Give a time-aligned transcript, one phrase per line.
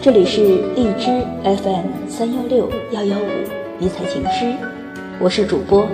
[0.00, 0.40] 这里是
[0.76, 1.10] 荔枝
[1.42, 3.28] FM 三幺六幺幺五
[3.80, 4.54] 迷彩情诗，
[5.18, 5.88] 我是主播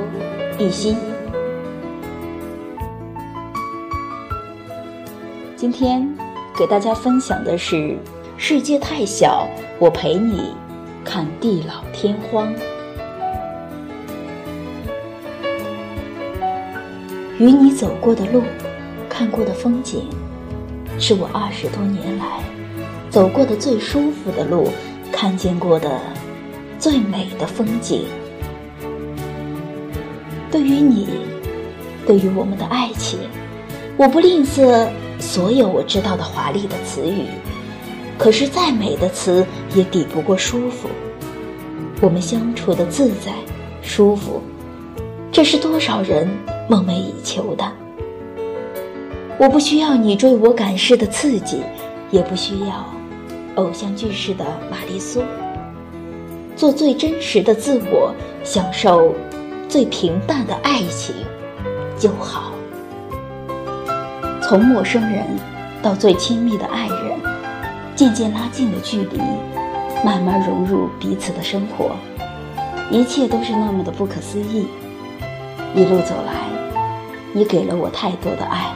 [0.58, 0.94] 一心。
[5.56, 6.06] 今天
[6.54, 7.96] 给大家分享的是：
[8.36, 9.48] 世界太小，
[9.78, 10.54] 我陪你
[11.02, 12.54] 看地老天荒。
[17.38, 18.42] 与你走过的路，
[19.08, 20.10] 看过的风景，
[20.98, 22.26] 是我二十多年来
[23.14, 24.68] 走过的最舒服的路，
[25.12, 26.00] 看见过的
[26.80, 28.06] 最美的风景。
[30.50, 31.10] 对于你，
[32.04, 33.20] 对于我们的爱情，
[33.96, 34.88] 我不吝啬
[35.20, 37.26] 所有我知道的华丽的词语，
[38.18, 40.88] 可是再美的词也抵不过舒服。
[42.00, 43.30] 我们相处的自在、
[43.80, 44.42] 舒服，
[45.30, 46.28] 这是多少人。
[46.68, 47.64] 梦寐以求的，
[49.38, 51.60] 我不需要你追我赶式的刺激，
[52.10, 52.84] 也不需要
[53.56, 55.22] 偶像剧式的玛丽苏。
[56.56, 59.14] 做最真实的自我，享受
[59.68, 61.14] 最平淡的爱情
[61.98, 62.52] 就好。
[64.42, 65.26] 从陌生人
[65.82, 67.18] 到最亲密的爱人，
[67.96, 69.18] 渐渐拉近了距离，
[70.04, 71.92] 慢慢融入彼此的生活，
[72.90, 74.66] 一切都是那么的不可思议。
[75.74, 76.44] 一路走来。
[77.36, 78.72] 你给了我太多的爱，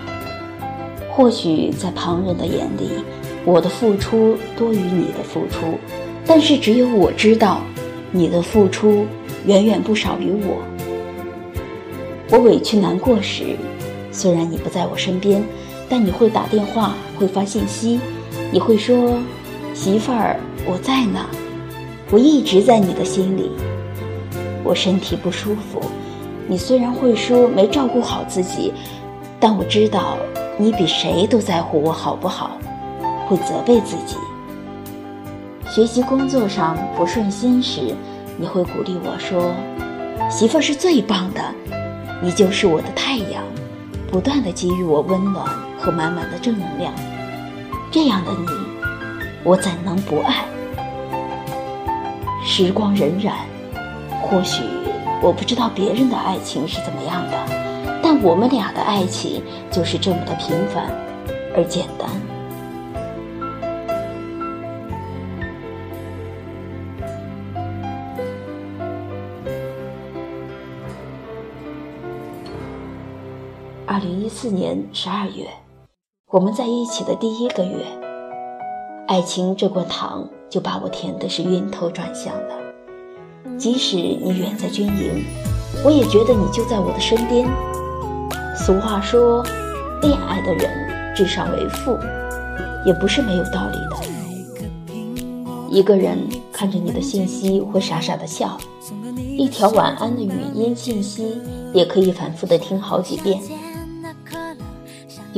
[1.13, 3.05] 或许在旁人的眼里，
[3.49, 5.79] 我的付出多于你的付出，
[6.27, 7.63] 但是只有我知道，
[8.13, 9.07] 你的付出
[9.47, 10.59] 远远不少于我。
[12.31, 13.57] 我委屈难过时，
[14.13, 15.43] 虽然你不在我身边，
[15.89, 17.99] 但你会打电话，会发信息，
[18.53, 19.19] 你会说
[19.73, 21.25] ：“媳妇儿，我在呢，
[22.11, 23.51] 我一直在你的心里。”
[24.63, 25.81] 我身体不舒服。
[26.47, 28.75] 你虽然会说没照顾好自己，
[29.41, 30.19] 但我知道
[30.59, 32.59] 你比谁都在乎我好不好，
[33.29, 34.17] 会责备自己。
[35.69, 37.95] 学习工作上不顺心时，
[38.39, 39.53] 你会鼓励我说
[40.31, 41.41] ：“媳妇儿是最棒的，
[42.23, 43.45] 你就是我的太阳，
[44.11, 45.47] 不断的给予我温暖
[45.79, 46.91] 和满满的正能量。”
[47.93, 48.47] 这样的你，
[49.45, 50.45] 我怎能不爱？
[52.45, 53.33] 时光荏苒，
[54.23, 54.63] 或许。
[55.21, 60.87] 我不知道别人的爱情是怎么样的，但我们俩的爱情就是这么的平凡
[61.57, 62.09] 而简单。
[73.91, 75.49] 二零一四年十二月，
[76.31, 77.87] 我们在一起的第一个月，
[79.07, 83.57] 爱情这罐糖就把我甜的是晕头转向的。
[83.57, 85.25] 即使你远在军营，
[85.83, 87.49] 我也觉得你就在我的身边。
[88.55, 89.43] 俗话说，
[90.03, 91.99] 恋爱的人智商为负，
[92.85, 93.97] 也不是没有道理的。
[95.71, 96.19] 一个人
[96.53, 98.59] 看着你的信息会傻傻的笑，
[99.39, 101.41] 一条晚安的语音信息
[101.73, 103.41] 也可以反复的听好几遍。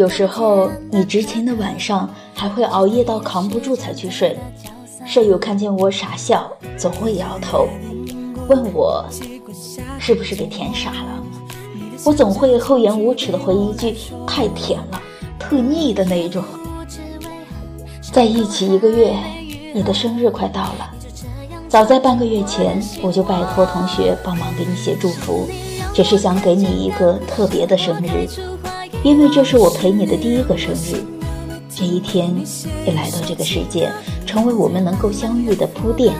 [0.00, 4.34] 有时候你执勤的晚上还会熬夜到扛不住才去睡，
[5.04, 7.68] 舍友看见我傻笑，总会摇头。
[8.48, 9.04] 问我
[9.98, 11.22] 是不是给甜傻了？
[12.02, 13.94] 我总会厚颜无耻的回一句
[14.26, 15.02] ：“太甜了，
[15.38, 16.42] 特腻的那种。”
[18.10, 19.14] 在一起一个月，
[19.74, 20.90] 你的生日快到了。
[21.68, 25.46] 早在半个月前，我就拜托同学帮忙给你写祝福，
[25.92, 28.26] 只是想给你一个特别的生日，
[29.02, 31.02] 因为这是我陪你的第一个生日。
[31.74, 32.34] 这一天
[32.84, 33.90] 也来到这个世界，
[34.26, 36.14] 成为我们能够相遇的铺垫。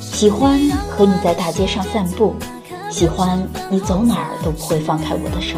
[0.00, 0.58] 喜欢
[0.90, 2.34] 和你在大街上散步，
[2.90, 5.56] 喜欢你走哪儿都不会放开我的手，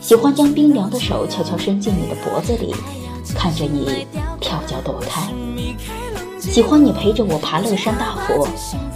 [0.00, 2.74] 喜欢将冰凉的手悄悄伸进你的脖子里，
[3.34, 4.06] 看着你
[4.40, 5.28] 跳脚躲开，
[6.50, 8.48] 喜欢你陪着我爬乐山大佛，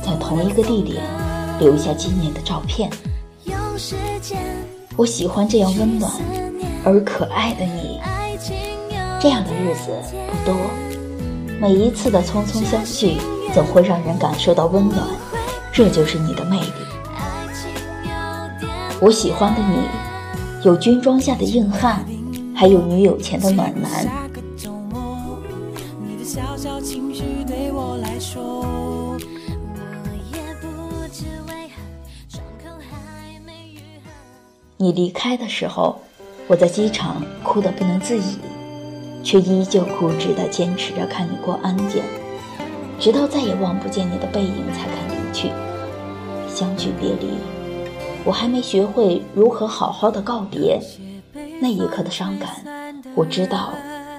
[0.02, 1.02] 在同一个地点
[1.60, 2.90] 留下纪念的照片。
[4.96, 6.10] 我喜欢这样温暖
[6.84, 8.00] 而可爱的你，
[9.20, 9.90] 这样的日子
[10.30, 10.56] 不多，
[11.60, 13.16] 每一次的匆匆相聚。
[13.52, 15.06] 总会让人感受到温暖，
[15.74, 16.72] 这就是你的魅力。
[18.98, 19.76] 我喜欢的你，
[20.64, 22.02] 有军装下的硬汉，
[22.56, 24.08] 还有女友前的暖男。
[34.82, 36.00] 你离开的时候，
[36.48, 38.36] 我在机场哭得不能自已，
[39.22, 42.02] 却依旧固执地坚持着看你过安检。
[42.98, 45.52] 直到再也望不见你的背影，才肯离去。
[46.48, 47.28] 相聚别离，
[48.24, 50.80] 我还没学会如何好好的告别。
[51.60, 52.50] 那一刻的伤感，
[53.14, 53.74] 我知道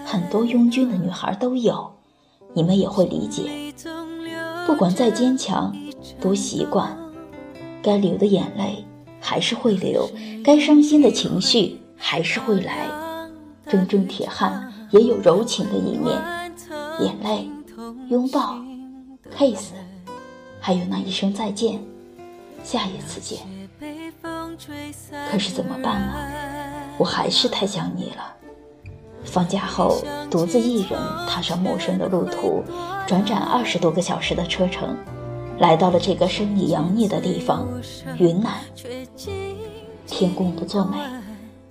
[0.06, 1.92] 很多拥军的女孩都有，
[2.54, 3.51] 你们也会理解。
[4.65, 5.75] 不管再坚强，
[6.21, 6.98] 都习惯，
[7.81, 8.86] 该流的眼泪
[9.24, 10.10] 还是会流，
[10.44, 12.88] 该伤心的情绪还是会来。
[13.66, 16.22] 铮铮铁汉也有柔情的一面，
[17.00, 17.50] 眼泪、
[18.10, 18.58] 拥抱、
[19.36, 19.72] kiss，
[20.60, 21.80] 还有那一声再见，
[22.66, 23.40] 下一次见。
[25.31, 26.14] 可是怎么办呢？
[26.98, 28.34] 我还是太想你了。
[29.24, 32.62] 放假后，独自一人踏上陌生的路途，
[33.08, 34.96] 转转二十多个小时的车程，
[35.59, 37.67] 来到了这个生你养你的地方——
[38.17, 38.53] 云南。
[40.07, 40.97] 天公不作美，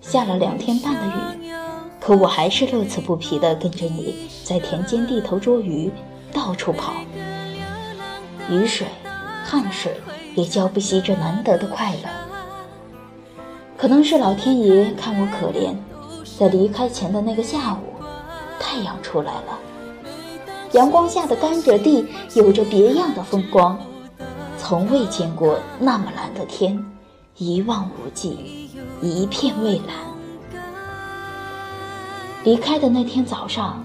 [0.01, 1.51] 下了两天半的雨，
[2.01, 5.91] 可我还是乐此不疲地跟着你在田间地头捉鱼，
[6.33, 6.93] 到处跑。
[8.49, 8.87] 雨水、
[9.45, 9.93] 汗水
[10.35, 12.09] 也浇不熄这难得的快乐。
[13.77, 15.75] 可能是老天爷看我可怜，
[16.39, 18.03] 在离开前的那个下午，
[18.59, 19.59] 太阳出来了。
[20.73, 23.79] 阳光下的甘蔗地有着别样的风光，
[24.59, 26.83] 从未见过那么蓝的天，
[27.37, 28.71] 一望无际，
[29.03, 29.97] 一片蔚蓝。
[32.43, 33.85] 离开的那天早上，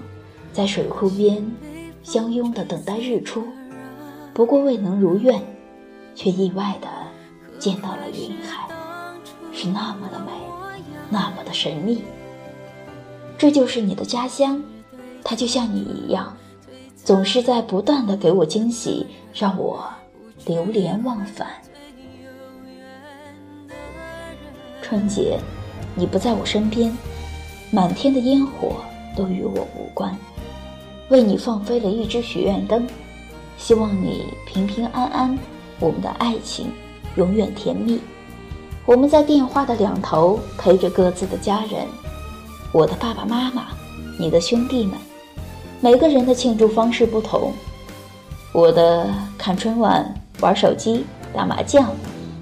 [0.50, 1.54] 在水库边
[2.02, 3.44] 相拥的等待日出，
[4.32, 5.42] 不过未能如愿，
[6.14, 6.88] 却意外的
[7.58, 8.66] 见到了云海。
[9.52, 10.32] 是那么的美，
[11.10, 12.02] 那么的神秘。
[13.36, 14.62] 这就是你的家乡，
[15.22, 16.36] 它就像你一样，
[17.08, 19.82] 总是在不断的给我惊喜，让我
[20.44, 21.48] 流连忘返。
[24.82, 25.40] 春节，
[25.94, 26.94] 你不在我身边，
[27.70, 28.72] 满天的烟火
[29.16, 30.14] 都与我无关。
[31.08, 32.86] 为你放飞了一只许愿灯，
[33.56, 35.38] 希望你平平安安，
[35.80, 36.70] 我们的爱情
[37.16, 37.98] 永远甜蜜。
[38.84, 41.86] 我们在电话的两头陪着各自的家人，
[42.70, 43.68] 我的爸爸妈妈，
[44.20, 44.98] 你的兄弟们，
[45.80, 47.52] 每个人的庆祝方式不同。
[48.52, 51.88] 我的看春晚、玩手机、打麻将，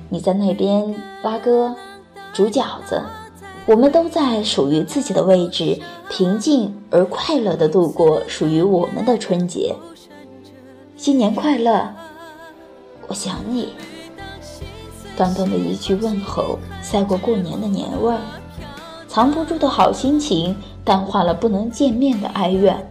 [0.08, 1.74] 你在那边拉歌、
[2.32, 3.02] 煮饺子，
[3.66, 5.78] 我们都在属于自己的位置，
[6.08, 9.74] 平静而快乐地度过属于我们的春节。
[10.96, 11.92] 新年快乐！
[13.06, 13.68] 我想你。
[15.14, 18.20] 短短的一句问候，赛过过年的年味儿，
[19.06, 22.90] 藏不住的好心情，淡化了不能见面的哀怨。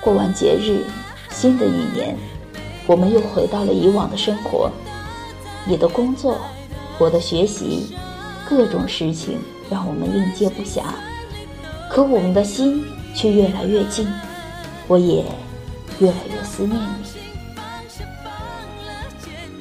[0.00, 0.84] 过完节日，
[1.30, 2.16] 新的一年，
[2.86, 4.70] 我们又回到了以往的生活。
[5.66, 6.38] 你的工作，
[6.98, 7.94] 我的学习，
[8.48, 9.38] 各种事情
[9.68, 10.82] 让我们应接不暇，
[11.90, 14.10] 可我们的心却越来越近，
[14.88, 15.24] 我也
[15.98, 17.04] 越来越思念你。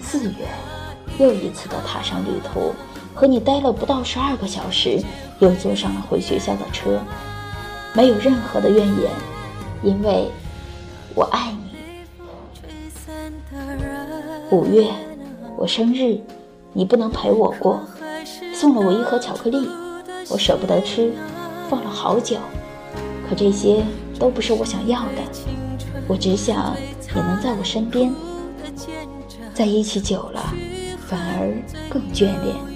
[0.01, 0.47] 四月。
[1.18, 2.74] 又一次的踏上旅途，
[3.13, 5.03] 和你待了不到十二个小时，
[5.39, 6.97] 又坐上了回学校的车，
[7.91, 9.12] 没有任何的怨言，
[9.81, 10.30] 因为
[11.16, 11.70] 我爱你。
[14.52, 14.92] 五月，
[15.58, 16.20] 我生日，
[16.74, 17.80] 你不能陪我过，
[18.54, 19.68] 送了我一盒巧克力，
[20.30, 21.14] 我舍不得吃，
[21.70, 22.38] 放了好久，
[23.30, 23.84] 可这些
[24.20, 25.22] 都不是我想要的，
[26.08, 26.75] 我只想
[27.13, 28.13] 你能在我身边，
[29.53, 30.53] 在一起久了。
[31.08, 31.51] 反而
[31.89, 32.69] 更眷恋。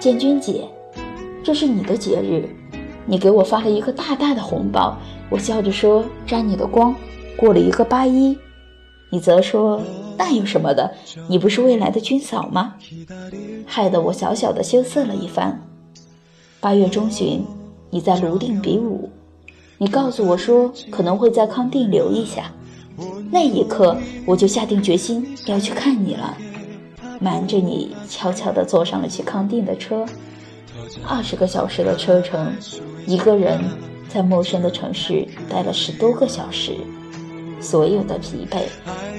[0.00, 0.66] 建军姐，
[1.44, 2.48] 这是你的节日。
[3.04, 4.96] 你给我发了一个大大的红包，
[5.28, 6.94] 我笑着说：“沾你的光。”
[7.36, 8.36] 过了一个八一，
[9.10, 9.82] 你则说
[10.16, 10.90] ：“那有什么的？
[11.28, 12.76] 你不是未来的军嫂吗？”
[13.66, 15.60] 害得我小小的羞涩了一番。
[16.60, 17.44] 八月中旬，
[17.90, 19.10] 你在泸定比武，
[19.76, 22.50] 你告诉我说可能会在康定留一下。
[23.30, 26.38] 那一刻，我就下定决心要去看你了，
[27.22, 30.06] 瞒着你，悄悄地坐上了去康定的车。
[31.06, 32.50] 二十个小时的车程，
[33.06, 33.60] 一个人
[34.08, 36.74] 在陌生的城市待了十多个小时，
[37.60, 38.62] 所有的疲惫，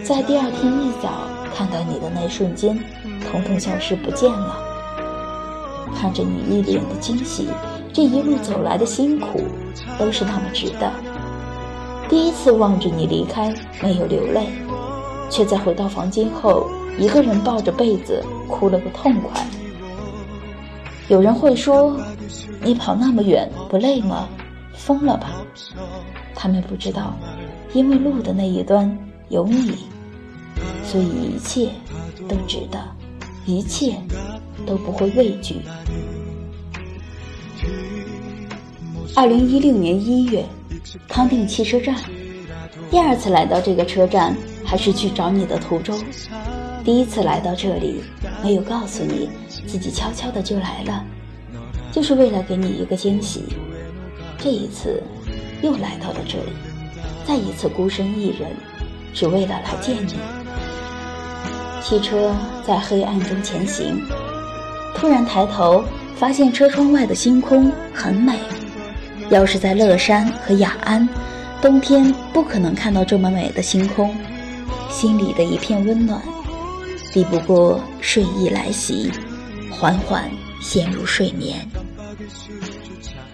[0.03, 2.75] 在第二天一早看到你的那瞬间，
[3.31, 4.57] 统统消失不见了。
[5.95, 7.49] 看着你一脸的惊喜，
[7.93, 9.41] 这一路走来的辛苦，
[9.99, 10.91] 都是那么值得。
[12.09, 13.53] 第一次望着你离开，
[13.83, 14.47] 没有流泪，
[15.29, 16.67] 却在回到房间后，
[16.97, 19.45] 一个人抱着被子哭了个痛快。
[21.07, 21.99] 有人会说，
[22.63, 24.29] 你跑那么远不累吗？
[24.73, 25.43] 疯了吧？
[26.33, 27.13] 他们不知道，
[27.73, 28.97] 因为路的那一端
[29.29, 29.85] 有你，
[30.83, 31.69] 所以一切
[32.27, 32.79] 都值得，
[33.45, 33.95] 一切
[34.65, 35.61] 都不会畏惧。
[39.15, 40.45] 二零一六年一月，
[41.07, 41.95] 康定汽车站，
[42.89, 45.99] 第二次来到这个车站，还是去找你的途中。
[46.83, 48.03] 第一次来到这里，
[48.43, 49.29] 没有告诉你，
[49.67, 51.05] 自己悄悄的就来了，
[51.91, 53.43] 就是为了给你一个惊喜。
[54.39, 55.01] 这一次，
[55.61, 56.51] 又来到了这里，
[57.23, 58.49] 再一次孤身一人，
[59.13, 60.15] 只为了来见你。
[61.83, 62.35] 汽车
[62.65, 64.01] 在黑暗中前行，
[64.95, 65.83] 突然抬头，
[66.15, 68.39] 发现车窗外的星空很美。
[69.29, 71.07] 要是在乐山和雅安，
[71.61, 74.15] 冬天不可能看到这么美的星空，
[74.89, 76.19] 心里的一片温暖。
[77.11, 79.11] 抵不过睡意来袭，
[79.69, 81.57] 缓缓陷入睡眠。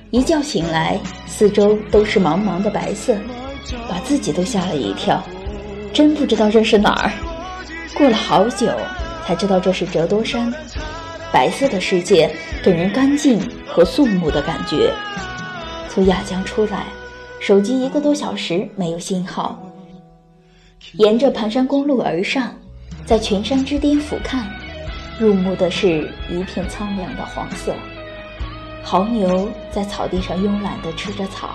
[0.10, 3.16] 一觉醒来，四周都是茫茫的白色，
[3.88, 5.24] 把自己都吓了一跳。
[5.94, 7.12] 真不知道这是哪儿。
[7.96, 8.72] 过了好久，
[9.26, 10.52] 才知道这是折多山。
[11.32, 14.92] 白色的世界给人干净和肃穆的感觉。
[15.90, 16.86] 从雅江出来，
[17.40, 19.62] 手机一个多小时没有信号。
[20.94, 22.56] 沿着盘山公路而上。
[23.08, 24.44] 在群山之巅俯瞰，
[25.18, 27.74] 入目的是一片苍凉的黄色。
[28.84, 31.52] 牦牛在草地上慵懒地吃着草。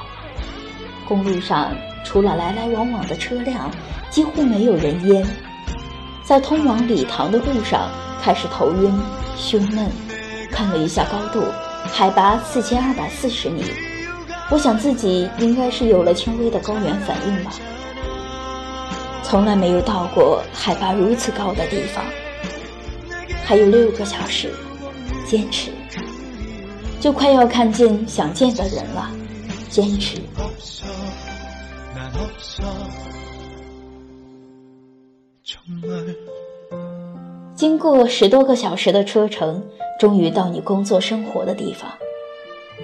[1.06, 3.70] 公路上除了来来往往的车辆，
[4.08, 5.22] 几乎没有人烟。
[6.24, 7.90] 在通往礼堂的路上，
[8.22, 8.90] 开始头晕、
[9.36, 9.90] 胸闷。
[10.50, 11.44] 看了一下高度，
[11.84, 13.62] 海拔四千二百四十米。
[14.50, 17.50] 我想自己应该是有了轻微的高原反应吧。
[19.32, 22.04] 从来没有到过海拔如此高的地方，
[23.42, 24.52] 还有六个小时，
[25.26, 25.70] 坚持，
[27.00, 29.10] 就快要看见想见的人了，
[29.70, 30.18] 坚持。
[37.54, 39.64] 经过十多个小时的车程，
[39.98, 41.90] 终于到你工作生活的地方，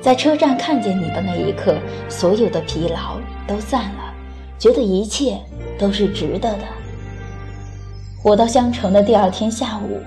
[0.00, 1.76] 在车站看见你的那一刻，
[2.08, 4.07] 所有的疲劳都散了，
[4.58, 5.38] 觉得一切。
[5.78, 6.64] 都是值得的。
[8.24, 10.00] 我到香城的第二天下午，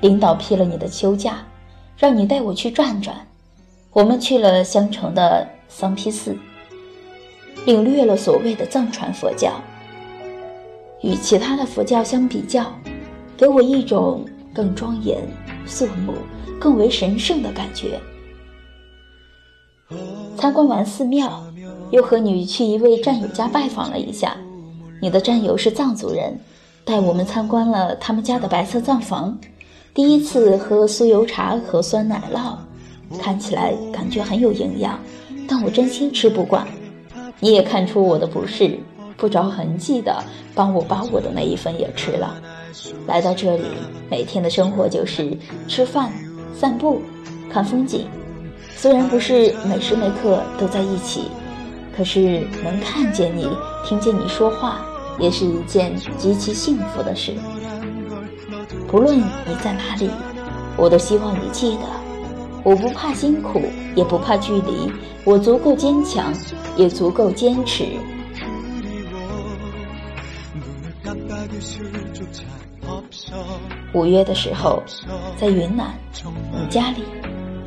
[0.00, 1.44] 领导批了你的休假，
[1.98, 3.14] 让你带我去转转。
[3.92, 6.34] 我们去了香城的桑皮寺，
[7.66, 9.52] 领略了所谓的藏传佛教。
[11.02, 12.72] 与其他的佛教相比较，
[13.36, 14.24] 给我一种
[14.54, 15.18] 更庄严、
[15.66, 16.14] 肃穆、
[16.58, 18.00] 更为神圣的感觉。
[20.36, 21.44] 参观完寺庙，
[21.90, 24.36] 又和你去一位战友家拜访了一下。
[25.00, 26.38] 你的战友是藏族人，
[26.84, 29.38] 带我们参观了他们家的白色藏房。
[29.94, 32.56] 第一次喝酥油茶和酸奶酪，
[33.18, 34.98] 看起来感觉很有营养，
[35.48, 36.66] 但我真心吃不惯。
[37.40, 38.78] 你也看出我的不适，
[39.16, 40.22] 不着痕迹的
[40.54, 42.36] 帮我把我的那一份也吃了。
[43.06, 43.64] 来到这里，
[44.10, 46.12] 每天的生活就是吃饭、
[46.54, 47.00] 散步、
[47.50, 48.06] 看风景。
[48.76, 51.22] 虽然不是每时每刻都在一起。
[51.98, 53.50] 可是能看见你，
[53.84, 54.86] 听见你说话，
[55.18, 57.34] 也是一件极其幸福的事。
[58.86, 60.08] 不论你在哪里，
[60.76, 61.82] 我都希望你记得，
[62.62, 63.60] 我不怕辛苦，
[63.96, 64.92] 也不怕距离，
[65.24, 66.32] 我足够坚强，
[66.76, 67.84] 也足够坚持。
[73.92, 74.80] 五月的时候，
[75.36, 75.92] 在云南，
[76.52, 77.02] 你家里，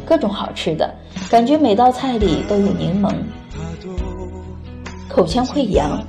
[0.05, 0.89] 各种好吃的，
[1.29, 3.13] 感觉每道菜里都有柠檬。
[5.12, 6.01] 口腔溃疡，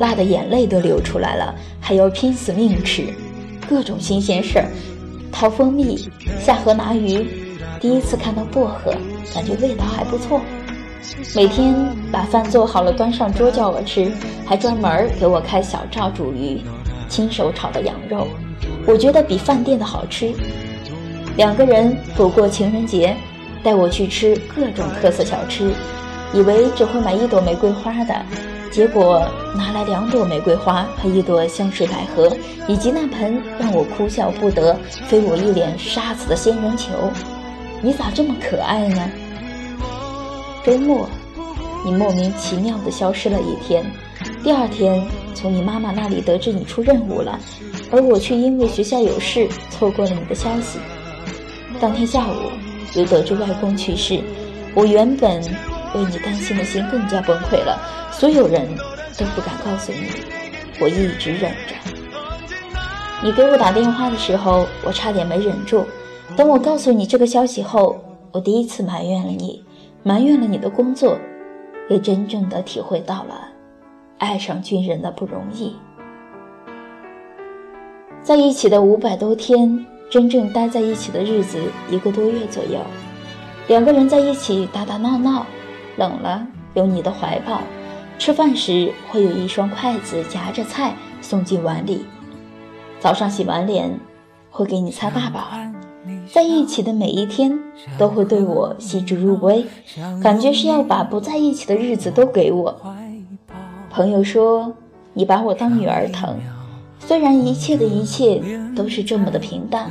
[0.00, 3.04] 辣的眼泪都流出来了，还要拼死命吃，
[3.68, 4.66] 各种新鲜事儿，
[5.30, 6.10] 淘蜂蜜，
[6.40, 7.24] 下河拿鱼，
[7.80, 8.92] 第一次看到薄荷，
[9.32, 10.40] 感觉味道还不错。
[11.36, 11.72] 每天
[12.10, 14.10] 把饭做好了端上桌叫我吃，
[14.44, 16.60] 还专门给我开小灶煮鱼，
[17.08, 18.26] 亲手炒的羊肉，
[18.88, 20.32] 我觉得比饭店的好吃。
[21.36, 23.16] 两个人不过情人节，
[23.62, 25.70] 带我去吃各种特色小吃。
[26.34, 28.14] 以为只会买一朵玫瑰花的，
[28.70, 32.30] 结果拿来两朵玫瑰花和一朵香水百合，
[32.66, 36.90] 以及那盆让我哭笑不得、飞我一脸沙子的仙人球。
[37.80, 39.10] 你咋这么可爱呢？
[40.64, 41.08] 周末，
[41.84, 43.84] 你莫名其妙地消失了一天。
[44.44, 45.02] 第二天，
[45.34, 47.38] 从你妈妈那里得知你出任务了，
[47.90, 50.78] 而我却因为学校有事错过了你的消息。
[51.80, 52.50] 当天下午，
[52.94, 54.20] 又得知外公去世，
[54.74, 55.42] 我原本。
[55.94, 57.78] 为你担心的心更加崩溃了，
[58.10, 58.68] 所有人
[59.16, 60.08] 都不敢告诉你，
[60.80, 61.74] 我一直忍着。
[63.22, 65.84] 你给我打电话的时候，我差点没忍住。
[66.36, 67.98] 等我告诉你这个消息后，
[68.32, 69.64] 我第一次埋怨了你，
[70.02, 71.18] 埋怨了你的工作，
[71.88, 73.48] 也真正的体会到了
[74.18, 75.74] 爱上军人的不容易。
[78.22, 81.58] 在一起的五百多天，真正待在一起的日子
[81.90, 82.78] 一个多月左右，
[83.66, 85.46] 两个人在一起打打闹闹，
[85.98, 87.60] 冷了有你的怀抱，
[88.18, 92.06] 吃饭时会有一双筷子夹着菜送进碗里，
[93.00, 93.98] 早上洗完脸
[94.48, 95.48] 会给你擦大宝。
[96.32, 97.58] 在一起的每一天
[97.98, 99.66] 都会对我细致入微，
[100.22, 102.80] 感觉是要把不在一起的日子都给我。
[103.90, 104.72] 朋友说
[105.14, 106.36] 你把我当女儿疼，
[107.00, 108.40] 虽然一切的一切
[108.76, 109.90] 都是这么的平淡，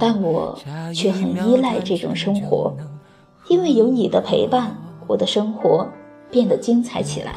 [0.00, 0.58] 但我
[0.92, 2.74] 却很依赖这种生活，
[3.48, 4.74] 因为有你的陪伴，
[5.08, 5.90] 我的生活
[6.30, 7.34] 变得精彩起来。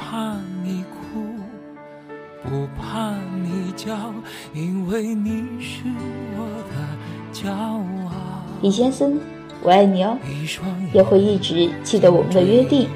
[2.43, 3.95] 不怕你叫，
[4.53, 5.83] 因为你是
[6.35, 6.75] 我的
[7.31, 8.11] 骄傲。
[8.61, 9.17] 李先生，
[9.63, 10.17] 我爱你哦，
[10.91, 12.89] 也会一直记得我们的约定，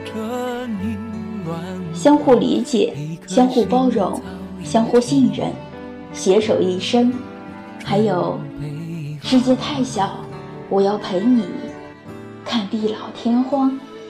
[1.93, 2.93] 相互理解，
[3.27, 4.19] 相互包容，
[4.63, 5.53] 相互信任，
[6.11, 7.13] 携手一生。
[7.83, 8.37] 还有，
[9.21, 10.09] 世界太小，
[10.69, 11.45] 我要陪你
[12.43, 13.79] 看地老天荒。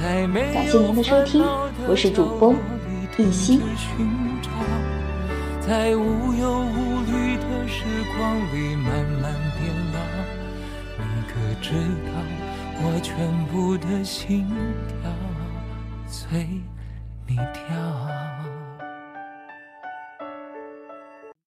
[0.00, 1.44] 感谢您的收听，
[1.86, 2.54] 我是主播
[3.18, 3.60] 一心。
[5.60, 7.84] 在无忧无虑的时
[8.16, 10.00] 光里慢慢变老，
[10.96, 11.72] 你可知
[12.06, 12.12] 道？
[12.82, 13.12] 我全
[13.52, 14.46] 部的心
[14.88, 14.94] 跳
[16.06, 16.79] 随你跳。